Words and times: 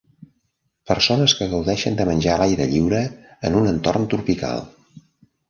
Persones 0.91 1.35
que 1.41 1.47
gaudeixen 1.51 1.99
de 1.99 2.07
menjar 2.11 2.33
a 2.37 2.39
l'aire 2.43 2.67
lliure 2.73 3.03
en 3.51 3.61
un 3.61 3.71
entorn 3.75 4.11
tropical 4.17 4.67